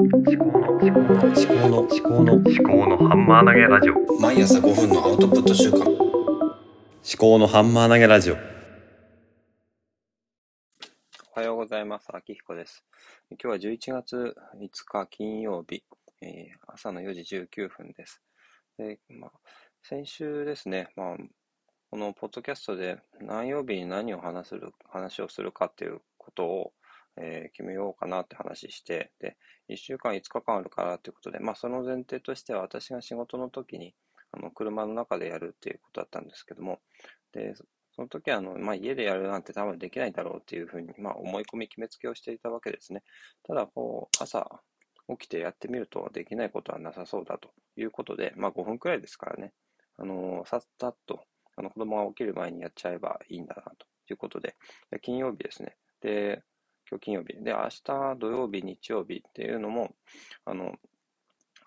[0.00, 5.88] 思考の思考の思考の思考の思考のハンマー投げラジオ毎朝5分のアウトプット週間思
[7.16, 8.38] 考のハンマー投げラジオお
[11.38, 12.08] はようございます。
[12.12, 12.84] 秋彦です。
[13.30, 15.84] 今日は11月5日金曜日、
[16.20, 18.20] えー朝の4時19分です。
[18.76, 19.30] でまあ、
[19.80, 21.16] 先週ですね、まあ、
[21.92, 26.72] このポッドキャストで何曜日に何を話する話をするかっていうことを、
[27.16, 29.36] えー決めようかなって話して、で、
[29.68, 33.94] 1週間5日間あるからということで、まあ、その前提としては私が仕事の時に
[34.32, 36.80] あの車の中でやるっていうことだったんですけども、
[37.32, 37.54] で、
[37.94, 43.02] その時はあの、まあ、家でやるなんて多分できないだろうっていうふうに、まあ、思い込み決めつけをしていたわけですね。
[43.46, 44.60] ただ、こう、朝
[45.08, 49.52] 起きてやってみるとできないことはなさそうだということで、まあ、5分くらいですからね、
[49.96, 51.24] あのさっさっと、
[51.56, 54.56] あの、子供が起きる前にやっちゃえばいいんだなということで、
[54.90, 55.76] で金曜日ですね。
[56.00, 56.42] で、
[56.94, 57.34] 今日金曜日。
[57.42, 59.94] で、明日土曜日、日曜日っていうのも、
[60.44, 60.76] あの、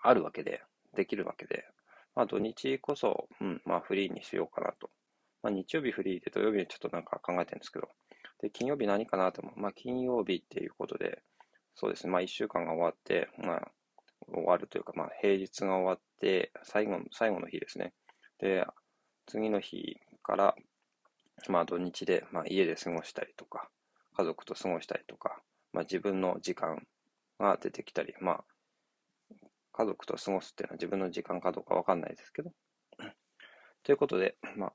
[0.00, 0.62] あるわけで、
[0.94, 1.66] できるわけで、
[2.14, 4.90] まあ、土日こそ、うん、まあ、フリーにしようかなと
[5.42, 7.88] まあ、日曜日フリーで土曜日ちょっとなんか考えてるんですけど、
[8.40, 9.60] で、金曜日何かなと思う。
[9.60, 11.22] まあ、金曜日っていうことで、
[11.74, 13.70] そうですね、まあ、一週間が終わって、まあ、
[14.32, 17.92] 終わるというか、まあ、平日が終わって、最後の、最後の日ですね。
[18.40, 18.66] で、
[19.26, 20.56] 次の日から、
[21.48, 23.68] まあ、土日で、まあ、家で過ごしたりとか、
[24.18, 25.40] 家族と過ごしたりとか、
[25.72, 26.82] まあ、自分の時間
[27.38, 28.44] が出てきたり、まあ、
[29.72, 32.50] 家族と過ごすっていうのは自分の時間かどうかわかんないですけど、
[33.84, 34.72] ということで、まあ、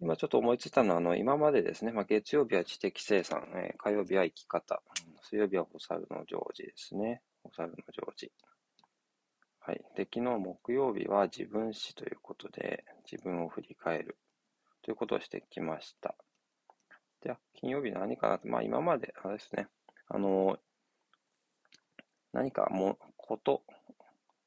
[0.00, 4.82] 今ちょっと思いついたのは、あの、今までですね、まあ、月曜日は知的生産、えー火曜日は生き方、
[5.22, 7.20] 水曜日はお猿のジョージですね。
[7.44, 8.32] お猿のジョージ。
[9.60, 9.84] はい。
[9.96, 14.16] で、昨日木曜日は自分史ということで、自分を振り返る
[14.82, 16.16] ということをしてきました。
[17.26, 19.66] で、あ金曜日何かなと、まあ今まで、あれですね、
[20.08, 20.58] あの、
[22.32, 23.62] 何かも、こと、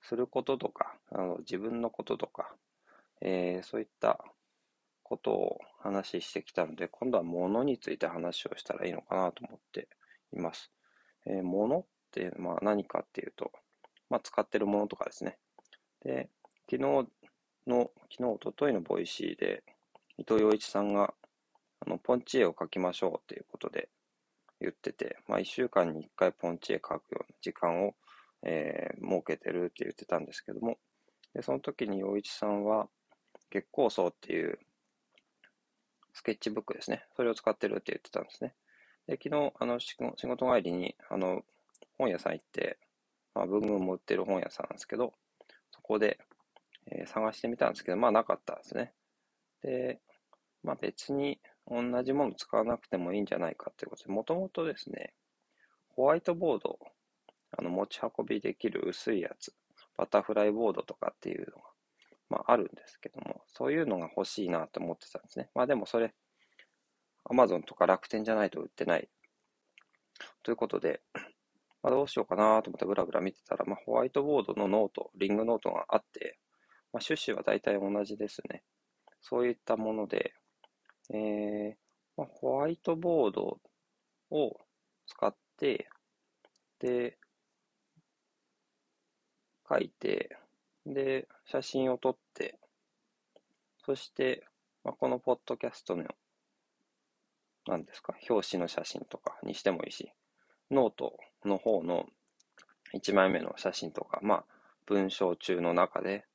[0.00, 2.54] することとか、あの自分のこととか、
[3.20, 4.24] えーそういった
[5.02, 9.88] ことを話してきたので、今度は物について話をしたらいいのかなと思って
[10.32, 10.72] います。
[11.26, 13.52] えー物ってまあ何かっていうと、
[14.08, 15.38] まあ、使ってるものとかですね。
[16.04, 16.30] で、
[16.70, 17.08] 昨日
[17.66, 19.62] の、昨日、おとといの Voicy で、
[20.18, 21.14] 伊藤洋一さんが、
[21.84, 23.88] あの、ポンチ絵を描きましょうっていうことで
[24.60, 27.94] 言ってて、まあ、一週間に一回ポンチ絵描くような時間を、
[28.44, 30.78] えー設けてるって言ってたんですけども、
[31.34, 32.88] で、その時に洋一さんは、
[33.50, 34.58] 月光荘っていう
[36.14, 37.04] スケッチブックですね。
[37.16, 38.54] それを使ってるって言ってたんですね。
[39.06, 40.16] で、昨日、あの、仕事
[40.54, 41.42] 帰りに、あの、
[41.98, 42.78] 本屋さん行って、
[43.34, 45.12] まあ、文具も売ってる本屋さんなんですけど、
[45.70, 46.18] そこで、
[46.90, 48.92] えー探してみたんですけど、まあ、なかったんですね。
[49.62, 50.00] で、
[50.62, 55.14] まあ、別に同じもの使わなくてもいいんじゃないかっていうことで、もともとですね、
[55.94, 56.78] ホワイトボード、
[57.56, 59.54] あの、持ち運びできる薄いやつ、
[59.96, 61.62] バタフライボードとかっていうのが、
[62.30, 65.50] まあ、あるんですけども、そういうのが欲しいなと思ってたんですね。
[65.54, 66.14] まあ、でもそれ、
[67.24, 69.08] アマゾンとか楽天じゃないと売ってない。
[70.42, 71.02] ということで、
[71.82, 76.38] まあ、どうしようかなと思ってブラブラ見てたら、まあ、ホワイトボードのノート、リングノートがあって、
[76.92, 78.62] まあ、趣旨は大体同じですね。
[79.20, 80.34] そういったもので、
[81.10, 81.82] えー
[82.16, 83.58] まあ、ホワイトボード
[84.30, 84.60] を
[85.06, 85.88] 使って、
[86.78, 87.16] で、
[89.68, 90.36] 書いて、
[90.86, 92.58] で、写真を撮って、
[93.84, 94.44] そして、
[94.84, 96.04] まあ、このポッドキャストの、
[97.66, 100.12] 何ですか、表紙の写真とかにしてもいいし、
[100.70, 102.06] ノートの方の
[102.94, 104.44] 1枚目の写真とか、まあ、
[104.86, 106.26] 文章中の中で、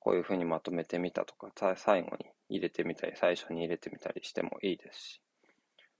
[0.00, 5.20] こういうふうにまとめてみたとか、最後に入れてみたり、最初に入れてみたりしてもいいですし、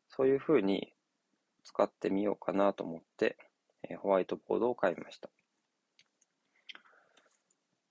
[0.08, 0.92] そういうふうに
[1.64, 3.36] 使ってみようかなと思って、
[3.88, 5.28] えーホワイトボードを買いました。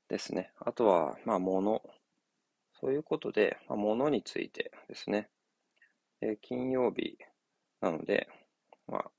[0.07, 0.51] ですね。
[0.59, 1.81] あとは、まあ、物。
[2.79, 5.29] そういうことで、まあ、物についてですね。
[6.21, 7.17] えー金曜日
[7.81, 8.27] なので、
[8.87, 9.11] まあ、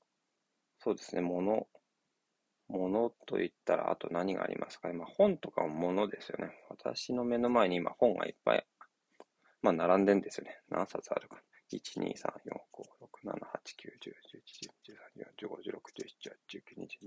[0.79, 1.67] そうですね、物。
[2.67, 4.95] 物と言ったら、あと何がありますかね。
[4.95, 6.51] まあ、本とかも物ですよね。
[6.69, 8.65] 私の目の前に今本がいっぱい、
[9.65, 10.61] まあ、並んでんですよね。
[10.69, 11.41] 何冊あるか。
[11.73, 17.01] 1、2、3、4、5、6、7、8、9、10、11、12、13、14、15、16、17、18、19、20、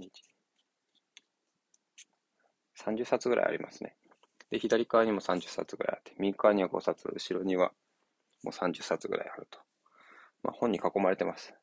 [2.85, 2.99] 21。
[3.01, 3.95] 30冊ぐらいありますね。
[4.51, 7.73] で、左側にも30冊ぐらいあって、右側には5冊、後ろには
[8.43, 9.61] もう30冊ぐらいあると。
[10.43, 11.55] まあ、本に囲まれてます。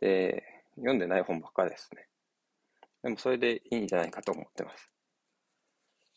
[0.00, 0.42] で、
[0.74, 2.08] 読んでない本ばっかりですね。
[3.04, 4.90] でもそれでいいんじゃないかと思ってます。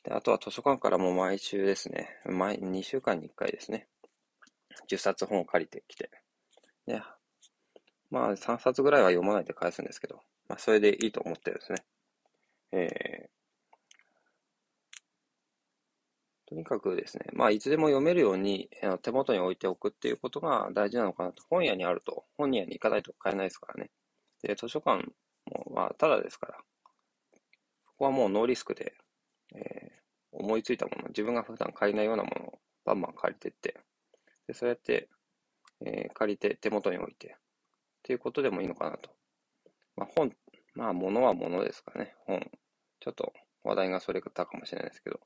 [0.03, 3.87] で、あとは図書館からも毎週ですね、毎2週間に1回ですね、
[4.87, 6.09] 10冊本を借りてきて、
[6.85, 7.01] で、
[8.09, 11.77] まあ3冊ぐらいは読まないで返すんですけど、まあそれでいいと思ってるんですね。
[12.71, 13.29] えー
[16.47, 18.71] とにかくですね、まあ、いつでも読めるように
[19.03, 21.43] 手元に置いておくっていうことが大事なのかなと。
[21.47, 23.91] 本屋にあると、本屋に行かないと買えないですからね。
[24.41, 25.05] で、図書館
[25.45, 26.57] も、まあ、ただですから、
[27.85, 28.95] そこはもうノーリスクで、
[29.53, 29.99] えー
[30.31, 33.79] 思いついたもの、自分が普段買えないようなものをバンバン借りてって、
[34.49, 35.07] で、そうやって、
[35.81, 39.11] えー借りて手元に置いて、っていうことでもいいのかなと。
[39.95, 40.31] まあ、本、
[40.73, 42.15] まあ、物は物ですかね。
[42.25, 42.49] 本、
[42.99, 43.31] ちょっと
[43.63, 45.19] 話題がそれたかもしれないですけど、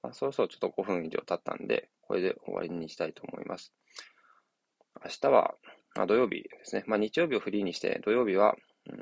[0.00, 3.72] まあ、そろそろちょっと5分以上経ったんで、これで終わりにしたいと思います。
[5.04, 5.56] 明日は、
[5.96, 6.84] あ土曜日ですね。
[6.86, 8.54] まあ、日曜日をフリーにして、土曜日は、
[8.86, 8.98] うん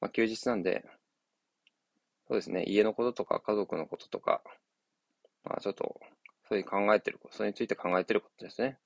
[0.00, 0.82] まあ、休日なんで、
[2.26, 4.40] そうですね、家のこととか家族のこととか、
[5.44, 6.00] まあ、ちょっと、
[6.48, 8.78] そういう考えてること、それについて考えてることですね。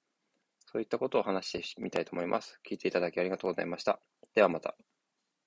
[0.75, 2.59] そういったことを話してみたいと思います。
[2.69, 4.01] 聞いていただきありがとうございました。
[4.35, 4.77] ではまた。